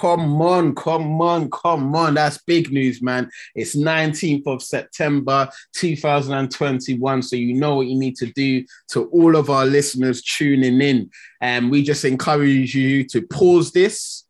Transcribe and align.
Come 0.00 0.40
on, 0.40 0.74
come 0.74 1.20
on, 1.20 1.50
come 1.50 1.94
on. 1.94 2.14
That's 2.14 2.38
big 2.38 2.72
news, 2.72 3.02
man. 3.02 3.28
It's 3.54 3.76
19th 3.76 4.46
of 4.46 4.62
September 4.62 5.50
2021. 5.74 7.20
So 7.20 7.36
you 7.36 7.52
know 7.52 7.74
what 7.74 7.86
you 7.86 7.98
need 7.98 8.16
to 8.16 8.32
do 8.32 8.64
to 8.92 9.04
all 9.08 9.36
of 9.36 9.50
our 9.50 9.66
listeners 9.66 10.22
tuning 10.22 10.80
in. 10.80 11.10
And 11.42 11.70
we 11.70 11.82
just 11.82 12.06
encourage 12.06 12.74
you 12.74 13.04
to 13.08 13.20
pause 13.20 13.72
this, 13.72 14.24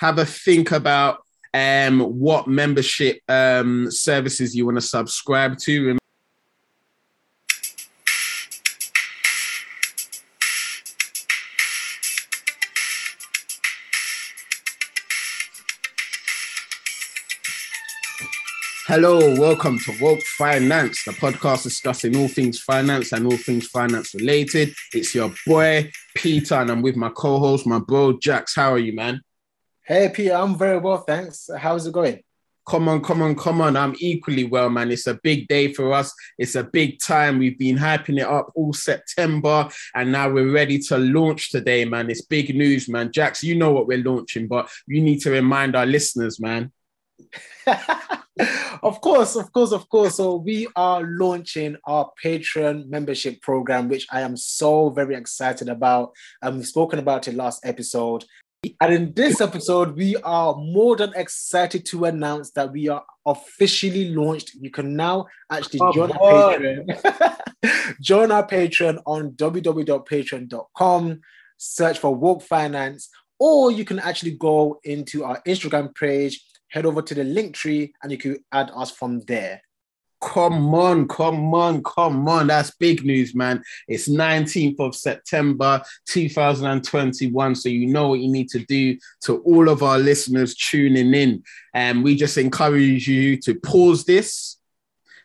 have 0.00 0.18
a 0.18 0.26
think 0.26 0.70
about 0.70 1.24
um, 1.54 2.00
what 2.00 2.46
membership 2.46 3.20
um, 3.26 3.90
services 3.90 4.54
you 4.54 4.66
want 4.66 4.76
to 4.76 4.82
subscribe 4.82 5.56
to. 5.60 5.99
Hello, 18.92 19.20
welcome 19.36 19.78
to 19.78 19.96
Woke 20.00 20.20
Finance, 20.22 21.04
the 21.04 21.12
podcast 21.12 21.62
discussing 21.62 22.16
all 22.16 22.26
things 22.26 22.58
finance 22.58 23.12
and 23.12 23.24
all 23.24 23.36
things 23.36 23.68
finance 23.68 24.12
related. 24.16 24.74
It's 24.92 25.14
your 25.14 25.32
boy 25.46 25.92
Peter, 26.16 26.56
and 26.56 26.72
I'm 26.72 26.82
with 26.82 26.96
my 26.96 27.10
co-host, 27.10 27.68
my 27.68 27.78
bro 27.78 28.18
Jax. 28.18 28.56
How 28.56 28.72
are 28.72 28.80
you, 28.80 28.92
man? 28.92 29.20
Hey 29.86 30.10
Peter, 30.12 30.34
I'm 30.34 30.58
very 30.58 30.78
well, 30.78 30.96
thanks. 31.02 31.48
How's 31.56 31.86
it 31.86 31.92
going? 31.92 32.18
Come 32.66 32.88
on, 32.88 33.00
come 33.00 33.22
on, 33.22 33.36
come 33.36 33.60
on. 33.60 33.76
I'm 33.76 33.94
equally 34.00 34.42
well, 34.42 34.68
man. 34.68 34.90
It's 34.90 35.06
a 35.06 35.20
big 35.22 35.46
day 35.46 35.72
for 35.72 35.92
us. 35.92 36.12
It's 36.36 36.56
a 36.56 36.64
big 36.64 36.98
time. 36.98 37.38
We've 37.38 37.56
been 37.56 37.78
hyping 37.78 38.18
it 38.18 38.26
up 38.26 38.50
all 38.56 38.72
September, 38.72 39.68
and 39.94 40.10
now 40.10 40.30
we're 40.30 40.50
ready 40.50 40.80
to 40.88 40.98
launch 40.98 41.50
today, 41.50 41.84
man. 41.84 42.10
It's 42.10 42.22
big 42.22 42.52
news, 42.56 42.88
man. 42.88 43.12
Jax, 43.12 43.44
you 43.44 43.54
know 43.54 43.70
what 43.70 43.86
we're 43.86 44.02
launching, 44.02 44.48
but 44.48 44.68
you 44.88 45.00
need 45.00 45.20
to 45.20 45.30
remind 45.30 45.76
our 45.76 45.86
listeners, 45.86 46.40
man. 46.40 46.72
of 48.82 49.00
course, 49.00 49.36
of 49.36 49.52
course, 49.52 49.72
of 49.72 49.88
course. 49.88 50.16
So 50.16 50.36
we 50.36 50.66
are 50.76 51.02
launching 51.02 51.76
our 51.84 52.10
Patreon 52.22 52.88
membership 52.88 53.40
program, 53.42 53.88
which 53.88 54.06
I 54.10 54.22
am 54.22 54.36
so 54.36 54.90
very 54.90 55.14
excited 55.14 55.68
about. 55.68 56.12
And 56.42 56.56
we've 56.56 56.66
spoken 56.66 56.98
about 56.98 57.28
it 57.28 57.34
last 57.34 57.64
episode. 57.64 58.24
And 58.80 58.92
in 58.92 59.12
this 59.14 59.40
episode, 59.40 59.96
we 59.96 60.16
are 60.16 60.54
more 60.54 60.94
than 60.94 61.14
excited 61.16 61.86
to 61.86 62.04
announce 62.04 62.50
that 62.50 62.70
we 62.70 62.88
are 62.88 63.02
officially 63.24 64.14
launched. 64.14 64.54
You 64.60 64.70
can 64.70 64.94
now 64.94 65.26
actually 65.50 65.80
oh, 65.82 65.92
join 65.92 66.12
our 66.12 66.58
Patreon. 66.58 67.96
join 68.02 68.30
our 68.30 68.46
Patreon 68.46 69.00
on 69.06 69.30
www.patreon.com. 69.30 71.20
Search 71.56 71.98
for 71.98 72.14
Woke 72.14 72.42
Finance, 72.42 73.08
or 73.38 73.70
you 73.70 73.84
can 73.84 73.98
actually 73.98 74.32
go 74.32 74.78
into 74.84 75.24
our 75.24 75.40
Instagram 75.46 75.94
page 75.94 76.44
head 76.70 76.86
over 76.86 77.02
to 77.02 77.14
the 77.14 77.24
link 77.24 77.54
tree 77.54 77.92
and 78.02 78.10
you 78.10 78.18
can 78.18 78.38
add 78.52 78.70
us 78.74 78.90
from 78.90 79.20
there. 79.20 79.62
Come 80.20 80.74
on, 80.74 81.08
come 81.08 81.54
on, 81.54 81.82
come 81.82 82.28
on. 82.28 82.48
That's 82.48 82.72
big 82.72 83.04
news, 83.06 83.34
man. 83.34 83.62
It's 83.88 84.06
19th 84.06 84.78
of 84.78 84.94
September 84.94 85.82
2021. 86.08 87.54
So 87.54 87.68
you 87.70 87.86
know 87.86 88.08
what 88.08 88.20
you 88.20 88.30
need 88.30 88.50
to 88.50 88.58
do 88.58 88.98
to 89.22 89.38
all 89.38 89.70
of 89.70 89.82
our 89.82 89.98
listeners 89.98 90.54
tuning 90.54 91.14
in. 91.14 91.42
And 91.72 92.04
we 92.04 92.16
just 92.16 92.36
encourage 92.36 93.08
you 93.08 93.38
to 93.38 93.54
pause 93.54 94.04
this, 94.04 94.58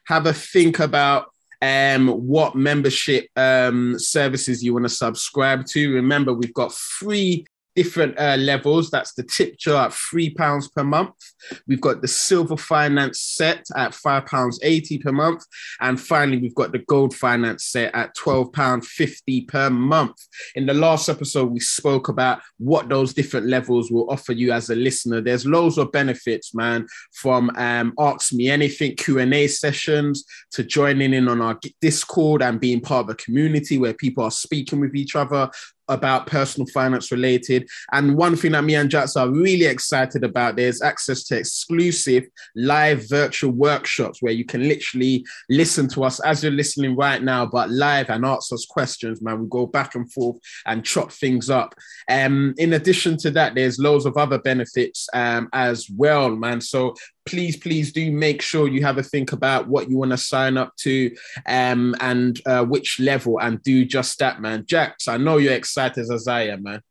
have 0.05 0.27
a 0.27 0.33
think 0.33 0.79
about 0.79 1.29
um, 1.61 2.07
what 2.07 2.55
membership 2.55 3.27
um, 3.35 3.99
services 3.99 4.63
you 4.63 4.73
want 4.73 4.85
to 4.85 4.89
subscribe 4.89 5.65
to. 5.67 5.93
Remember, 5.93 6.33
we've 6.33 6.53
got 6.53 6.71
free 6.71 7.45
different 7.75 8.17
uh, 8.19 8.37
levels. 8.37 8.89
That's 8.89 9.13
the 9.13 9.23
tip 9.23 9.57
jar 9.57 9.87
at 9.87 9.93
three 9.93 10.29
pounds 10.29 10.67
per 10.69 10.83
month. 10.83 11.13
We've 11.67 11.81
got 11.81 12.01
the 12.01 12.07
silver 12.07 12.57
finance 12.57 13.19
set 13.19 13.65
at 13.75 13.93
five 13.93 14.25
pounds 14.25 14.59
eighty 14.63 14.97
per 14.97 15.11
month, 15.11 15.43
and 15.81 15.99
finally 15.99 16.37
we've 16.37 16.55
got 16.55 16.71
the 16.71 16.79
gold 16.79 17.15
finance 17.15 17.65
set 17.65 17.93
at 17.93 18.15
twelve 18.15 18.51
pound 18.53 18.85
fifty 18.85 19.41
per 19.41 19.69
month. 19.69 20.17
In 20.55 20.65
the 20.65 20.73
last 20.73 21.09
episode, 21.09 21.51
we 21.51 21.59
spoke 21.59 22.09
about 22.09 22.41
what 22.57 22.89
those 22.89 23.13
different 23.13 23.47
levels 23.47 23.91
will 23.91 24.09
offer 24.09 24.33
you 24.33 24.51
as 24.51 24.69
a 24.69 24.75
listener. 24.75 25.21
There's 25.21 25.45
loads 25.45 25.77
of 25.77 25.91
benefits, 25.91 26.55
man, 26.55 26.87
from 27.13 27.51
um, 27.57 27.93
ask 27.99 28.33
me 28.33 28.49
anything 28.49 28.95
Q 28.95 29.19
and 29.19 29.33
A 29.33 29.47
sessions 29.47 30.25
to 30.51 30.63
joining 30.63 31.13
in 31.13 31.27
on 31.27 31.41
our 31.41 31.59
Discord 31.81 32.41
and 32.41 32.59
being 32.59 32.81
part 32.81 33.05
of 33.05 33.09
a 33.09 33.15
community 33.15 33.77
where 33.77 33.93
people 33.93 34.23
are 34.23 34.31
speaking 34.31 34.79
with 34.79 34.95
each 34.95 35.15
other 35.15 35.49
about 35.87 36.27
personal 36.27 36.67
finance 36.67 37.11
related. 37.11 37.67
And 37.91 38.15
one 38.15 38.35
thing 38.35 38.53
that 38.53 38.63
me 38.63 38.75
and 38.75 38.89
Jax 38.89 39.15
are 39.15 39.29
really 39.29 39.65
excited 39.65 40.23
about 40.23 40.59
is 40.59 40.81
access 40.81 41.23
to 41.25 41.37
exclusive 41.37 42.25
live 42.55 43.07
virtual 43.09 43.51
workshops 43.51 44.21
where 44.21 44.33
you 44.33 44.45
can 44.45 44.67
literally 44.67 45.25
listen 45.49 45.87
to 45.89 46.03
us 46.03 46.19
as 46.21 46.43
you're 46.43 46.51
listening 46.51 46.95
right 46.95 47.21
now, 47.21 47.45
but 47.45 47.69
live 47.69 48.09
and 48.09 48.25
ask 48.25 48.51
us 48.53 48.65
questions, 48.65 49.21
man. 49.21 49.41
We 49.41 49.47
go 49.49 49.65
back 49.65 49.95
and 49.95 50.11
forth 50.11 50.37
and 50.65 50.85
chop 50.85 51.11
things 51.11 51.49
up. 51.49 51.75
Um, 52.09 52.53
in 52.57 52.73
addition 52.73 53.17
to 53.17 53.31
that, 53.31 53.55
there's 53.55 53.79
loads 53.79 54.05
of 54.05 54.17
other 54.17 54.39
benefits 54.39 55.07
um, 55.13 55.49
as 55.53 55.89
well, 55.89 56.35
man. 56.35 56.61
So 56.61 56.95
please, 57.25 57.57
please 57.57 57.91
do 57.91 58.11
make 58.11 58.41
sure 58.41 58.67
you 58.67 58.83
have 58.83 58.97
a 58.97 59.03
think 59.03 59.31
about 59.31 59.67
what 59.67 59.89
you 59.89 59.97
want 59.97 60.11
to 60.11 60.17
sign 60.17 60.57
up 60.57 60.75
to 60.77 61.15
um, 61.47 61.95
and 61.99 62.39
uh, 62.45 62.63
which 62.63 62.99
level 62.99 63.39
and 63.39 63.61
do 63.63 63.85
just 63.85 64.17
that, 64.19 64.41
man. 64.41 64.65
Jax, 64.67 65.07
I 65.07 65.17
know 65.17 65.37
you're 65.37 65.53
excited 65.53 66.09
as 66.11 66.27
I 66.27 66.47
am, 66.47 66.63
man. 66.63 66.81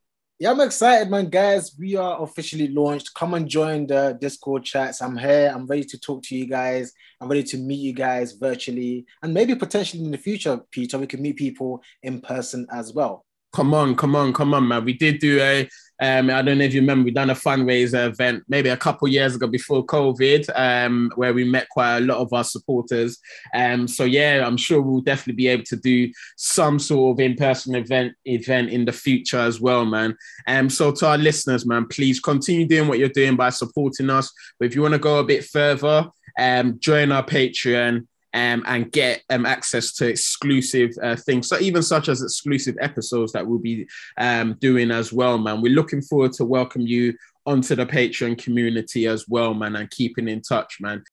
Yeah, 0.41 0.51
I'm 0.51 0.61
excited, 0.61 1.09
man. 1.11 1.31
Guys, 1.31 1.77
we 1.79 1.95
are 1.95 2.21
officially 2.21 2.67
launched. 2.67 3.15
Come 3.15 3.35
and 3.35 3.49
join 3.49 3.87
the 3.87 4.19
Discord 4.21 4.65
chats. 4.65 5.01
I'm 5.01 5.17
here. 5.17 5.53
I'm 5.55 5.67
ready 5.67 5.85
to 5.85 5.99
talk 5.99 6.25
to 6.25 6.37
you 6.37 6.47
guys. 6.47 6.93
I'm 7.21 7.29
ready 7.29 7.45
to 7.45 7.57
meet 7.57 7.79
you 7.79 7.93
guys 7.93 8.33
virtually. 8.33 9.07
And 9.23 9.33
maybe 9.33 9.55
potentially 9.55 10.05
in 10.05 10.11
the 10.11 10.19
future, 10.19 10.61
Peter, 10.73 10.99
we 10.99 11.07
can 11.07 11.23
meet 11.23 11.37
people 11.37 11.83
in 12.03 12.21
person 12.21 12.67
as 12.73 12.93
well. 12.93 13.25
Come 13.55 13.73
on, 13.73 13.95
come 13.95 14.17
on, 14.17 14.33
come 14.33 14.53
on, 14.53 14.67
man. 14.67 14.85
We 14.85 14.95
did 14.95 15.21
do 15.21 15.41
a 15.41 15.69
um, 16.01 16.31
I 16.31 16.43
don't 16.43 16.59
know 16.59 16.65
if 16.65 16.75
you 16.75 16.81
remember, 16.81 17.05
we 17.05 17.11
done 17.13 17.31
a 17.31 17.35
fundraiser 17.35 18.09
event 18.09 18.45
maybe 18.49 18.69
a 18.69 18.77
couple 18.77 19.07
years 19.09 19.37
ago 19.37 19.47
before 19.47 19.87
COVID, 19.87 20.51
um, 20.55 21.13
where 21.15 21.33
we 21.33 21.45
met 21.45 21.69
quite 21.69 21.99
a 21.99 22.01
lot 22.01 22.19
of 22.19 22.33
our 22.33 22.45
supporters. 22.45 23.19
Um, 23.55 23.87
so 23.87 24.05
yeah, 24.05 24.45
I'm 24.47 24.57
sure 24.57 24.81
we'll 24.81 25.01
definitely 25.01 25.37
be 25.37 25.49
able 25.49 25.65
to 25.65 25.77
do 25.77 26.13
some 26.37 26.79
sort 26.79 27.15
of 27.15 27.21
in-person 27.21 27.75
event 27.75 28.15
event 28.25 28.71
in 28.71 28.85
the 28.85 28.93
future 28.93 29.39
as 29.39 29.61
well, 29.61 29.85
man. 29.85 30.17
Um, 30.47 30.69
so 30.69 30.91
to 30.93 31.07
our 31.07 31.19
listeners, 31.19 31.67
man, 31.67 31.87
please 31.87 32.21
continue 32.21 32.67
doing 32.67 32.89
what 32.89 32.99
you're 32.99 33.09
doing 33.09 33.37
by 33.37 33.51
supporting 33.51 34.11
us. 34.11 34.33
But 34.59 34.67
if 34.67 34.75
you 34.75 34.83
want 34.83 34.95
to 34.95 34.99
go 34.99 35.19
a 35.19 35.25
bit 35.25 35.45
further, 35.45 36.09
um, 36.39 36.79
join 36.81 37.13
our 37.13 37.25
Patreon 37.25 38.07
um, 38.35 38.63
and 38.67 38.93
get 38.93 39.23
um, 39.31 39.47
access 39.47 39.93
to 39.95 40.09
exclusive 40.09 40.91
uh, 41.03 41.17
things, 41.17 41.49
so 41.49 41.59
even 41.59 41.83
such 41.83 42.09
as 42.09 42.23
exclusive 42.23 42.77
episodes 42.81 43.33
that 43.33 43.47
we'll 43.47 43.59
be 43.59 43.87
um, 44.19 44.55
doing 44.61 44.91
as 44.91 45.13
well, 45.13 45.39
man. 45.39 45.63
We're 45.63 45.75
looking 45.75 46.03
forward 46.03 46.33
to 46.35 46.45
welcome 46.45 46.83
you 46.83 47.15
onto 47.47 47.75
the 47.75 47.87
Patreon 47.87 48.43
community 48.43 49.07
as 49.07 49.27
well, 49.29 49.55
man, 49.55 49.77
and 49.77 49.91
keeping 49.91 50.29
in 50.29 50.43
touch, 50.43 50.81
man. 50.81 51.05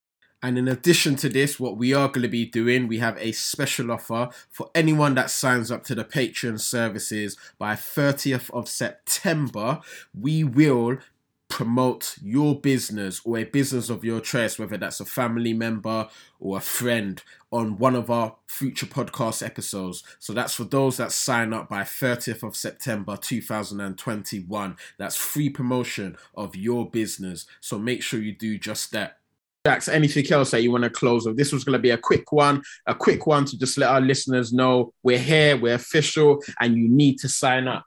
And 0.44 0.58
in 0.58 0.68
addition 0.68 1.16
to 1.18 1.30
this, 1.30 1.60
what 1.60 1.78
we 1.78 1.94
are 1.94 2.08
going 2.08 2.24
to 2.24 2.28
be 2.28 2.48
doing, 2.48 2.88
we 2.88 2.98
have 2.98 3.16
a 3.20 3.32
special 3.32 3.92
offer 3.92 4.30
for 4.50 4.72
anyone 4.74 5.14
that 5.16 5.30
signs 5.30 5.72
up 5.72 5.84
to 5.84 5.96
the 5.96 6.04
Patreon 6.04 6.60
services 6.60 7.38
by 7.60 7.76
30th 7.76 8.50
of 8.50 8.68
September. 8.68 9.82
We 10.20 10.44
will 10.44 10.98
promote 11.62 12.16
your 12.24 12.60
business 12.60 13.22
or 13.24 13.38
a 13.38 13.44
business 13.44 13.92
of 13.92 14.04
your 14.04 14.20
choice, 14.20 14.58
whether 14.58 14.78
that's 14.78 15.00
a 15.00 15.06
family 15.06 15.54
member 15.54 16.08
or 16.40 16.58
a 16.58 16.60
friend, 16.60 17.22
on 17.52 17.78
one 17.78 17.96
of 17.96 18.10
our 18.10 18.36
future 18.48 18.88
podcast 18.88 19.46
episodes. 19.46 20.04
So 20.18 20.34
that's 20.34 20.56
for 20.56 20.64
those 20.64 20.98
that 20.98 21.12
sign 21.12 21.54
up 21.54 21.70
by 21.70 21.84
30th 21.84 22.42
of 22.42 22.56
September 22.56 23.16
2021. 23.16 24.76
That's 24.98 25.16
free 25.16 25.52
promotion 25.52 26.18
of 26.34 26.56
your 26.56 26.90
business. 26.90 27.46
So 27.60 27.78
make 27.78 28.02
sure 28.02 28.20
you 28.20 28.34
do 28.34 28.58
just 28.58 28.92
that. 28.94 29.20
Jax, 29.64 29.88
anything 29.88 30.26
else 30.32 30.50
that 30.50 30.64
you 30.64 30.72
want 30.72 30.86
to 30.86 30.90
close 30.90 31.28
with? 31.28 31.38
This 31.38 31.52
was 31.52 31.64
going 31.64 31.78
to 31.78 31.80
be 31.80 31.92
a 31.92 31.98
quick 31.98 32.32
one, 32.32 32.64
a 32.88 32.96
quick 32.96 33.28
one 33.28 33.46
to 33.46 33.56
just 33.56 33.78
let 33.78 33.92
our 33.92 34.02
listeners 34.02 34.52
know 34.52 34.96
we're 35.04 35.20
here, 35.20 35.58
we're 35.58 35.76
official, 35.76 36.42
and 36.60 36.76
you 36.76 36.90
need 36.90 37.20
to 37.20 37.30
sign 37.30 37.68
up. 37.68 37.86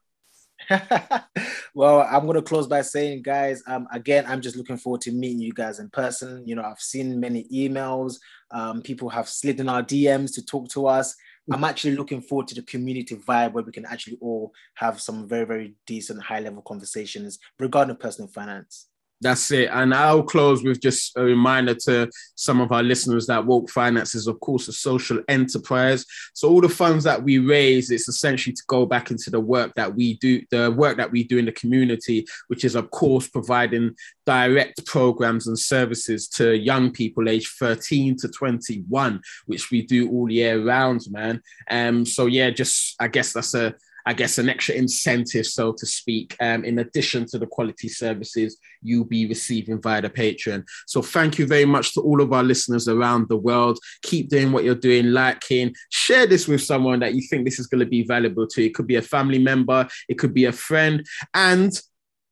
well, 1.74 2.00
I'm 2.02 2.26
going 2.26 2.36
to 2.36 2.42
close 2.42 2.66
by 2.66 2.82
saying, 2.82 3.22
guys, 3.22 3.62
um, 3.66 3.86
again, 3.92 4.24
I'm 4.26 4.40
just 4.40 4.56
looking 4.56 4.76
forward 4.76 5.00
to 5.02 5.12
meeting 5.12 5.40
you 5.40 5.52
guys 5.52 5.78
in 5.78 5.90
person. 5.90 6.46
You 6.46 6.56
know, 6.56 6.62
I've 6.62 6.80
seen 6.80 7.20
many 7.20 7.44
emails. 7.52 8.16
Um, 8.50 8.82
people 8.82 9.08
have 9.08 9.28
slid 9.28 9.60
in 9.60 9.68
our 9.68 9.82
DMs 9.82 10.34
to 10.34 10.44
talk 10.44 10.68
to 10.70 10.86
us. 10.86 11.14
I'm 11.52 11.64
actually 11.64 11.96
looking 11.96 12.22
forward 12.22 12.48
to 12.48 12.54
the 12.54 12.62
community 12.62 13.16
vibe 13.16 13.52
where 13.52 13.64
we 13.64 13.72
can 13.72 13.84
actually 13.84 14.16
all 14.20 14.52
have 14.74 15.00
some 15.00 15.28
very, 15.28 15.44
very 15.44 15.74
decent 15.86 16.22
high 16.22 16.40
level 16.40 16.62
conversations 16.62 17.38
regarding 17.58 17.96
personal 17.96 18.28
finance. 18.28 18.86
That's 19.24 19.50
it. 19.52 19.70
And 19.72 19.94
I'll 19.94 20.22
close 20.22 20.62
with 20.62 20.82
just 20.82 21.16
a 21.16 21.22
reminder 21.22 21.74
to 21.86 22.10
some 22.34 22.60
of 22.60 22.72
our 22.72 22.82
listeners 22.82 23.26
that 23.26 23.46
Woke 23.46 23.70
Finance 23.70 24.14
is, 24.14 24.26
of 24.26 24.38
course, 24.40 24.68
a 24.68 24.72
social 24.72 25.18
enterprise. 25.28 26.04
So 26.34 26.50
all 26.50 26.60
the 26.60 26.68
funds 26.68 27.04
that 27.04 27.22
we 27.22 27.38
raise, 27.38 27.90
it's 27.90 28.06
essentially 28.06 28.52
to 28.52 28.62
go 28.68 28.84
back 28.84 29.10
into 29.10 29.30
the 29.30 29.40
work 29.40 29.72
that 29.76 29.94
we 29.94 30.18
do, 30.18 30.42
the 30.50 30.70
work 30.70 30.98
that 30.98 31.10
we 31.10 31.24
do 31.24 31.38
in 31.38 31.46
the 31.46 31.52
community, 31.52 32.26
which 32.48 32.66
is, 32.66 32.74
of 32.74 32.90
course, 32.90 33.26
providing 33.26 33.96
direct 34.26 34.84
programs 34.84 35.46
and 35.46 35.58
services 35.58 36.28
to 36.28 36.54
young 36.54 36.90
people 36.90 37.26
aged 37.26 37.48
13 37.58 38.18
to 38.18 38.28
21, 38.28 39.22
which 39.46 39.70
we 39.70 39.80
do 39.80 40.10
all 40.10 40.30
year 40.30 40.62
round, 40.62 41.00
man. 41.10 41.40
Um, 41.70 42.04
so 42.04 42.26
yeah, 42.26 42.50
just 42.50 42.94
I 43.00 43.08
guess 43.08 43.32
that's 43.32 43.54
a 43.54 43.74
I 44.06 44.12
guess, 44.12 44.38
an 44.38 44.48
extra 44.48 44.74
incentive, 44.74 45.46
so 45.46 45.72
to 45.72 45.86
speak, 45.86 46.36
um, 46.40 46.64
in 46.64 46.78
addition 46.78 47.26
to 47.26 47.38
the 47.38 47.46
quality 47.46 47.88
services 47.88 48.58
you'll 48.84 49.04
be 49.04 49.26
receiving 49.26 49.80
via 49.80 50.02
the 50.02 50.10
Patreon. 50.10 50.64
So 50.86 51.02
thank 51.02 51.38
you 51.38 51.46
very 51.46 51.64
much 51.64 51.94
to 51.94 52.00
all 52.00 52.20
of 52.20 52.32
our 52.32 52.42
listeners 52.42 52.86
around 52.86 53.28
the 53.28 53.36
world. 53.36 53.78
Keep 54.02 54.28
doing 54.28 54.52
what 54.52 54.62
you're 54.62 54.74
doing, 54.74 55.06
liking, 55.06 55.74
share 55.90 56.26
this 56.26 56.46
with 56.46 56.62
someone 56.62 57.00
that 57.00 57.14
you 57.14 57.22
think 57.22 57.44
this 57.44 57.58
is 57.58 57.66
going 57.66 57.80
to 57.80 57.86
be 57.86 58.04
valuable 58.04 58.46
to. 58.48 58.64
It 58.64 58.74
could 58.74 58.86
be 58.86 58.96
a 58.96 59.02
family 59.02 59.38
member, 59.38 59.88
it 60.08 60.18
could 60.18 60.34
be 60.34 60.44
a 60.44 60.52
friend, 60.52 61.04
and 61.32 61.72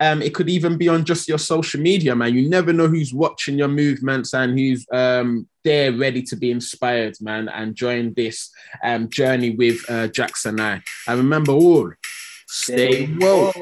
um, 0.03 0.21
it 0.21 0.35
could 0.35 0.51
even 0.51 0.77
be 0.77 0.89
on 0.89 1.05
just 1.05 1.29
your 1.29 1.39
social 1.39 1.81
media, 1.81 2.17
man. 2.17 2.35
You 2.35 2.49
never 2.49 2.73
know 2.73 2.89
who's 2.89 3.15
watching 3.15 3.57
your 3.57 3.69
movements 3.69 4.35
and 4.35 4.59
who's 4.59 4.85
um, 4.93 5.47
there 5.63 5.93
ready 5.93 6.23
to 6.25 6.35
be 6.35 6.51
inspired, 6.51 7.15
man, 7.21 7.49
and 7.49 7.77
join 7.77 8.13
this 8.15 8.51
um, 8.83 9.09
journey 9.09 9.51
with 9.51 9.79
uh, 9.89 10.09
Jackson. 10.09 10.59
I. 10.59 10.83
I 11.07 11.13
remember 11.13 11.53
all. 11.53 11.93
Stay 12.49 13.09
woke. 13.21 13.55